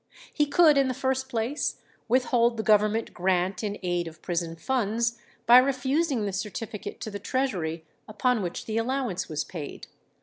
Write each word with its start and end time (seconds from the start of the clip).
He 0.33 0.47
could 0.47 0.79
in 0.79 0.87
the 0.87 0.95
first 0.95 1.29
place 1.29 1.75
withhold 2.07 2.57
the 2.57 2.63
government 2.63 3.13
grant 3.13 3.63
in 3.63 3.77
aid 3.83 4.07
of 4.07 4.23
prison 4.23 4.55
funds 4.55 5.19
by 5.45 5.59
refusing 5.59 6.25
the 6.25 6.33
certificate 6.33 6.99
to 7.01 7.11
the 7.11 7.19
Treasury 7.19 7.85
upon 8.07 8.41
which 8.41 8.65
the 8.65 8.79
allowance 8.79 9.29
was 9.29 9.43
paid. 9.43 9.85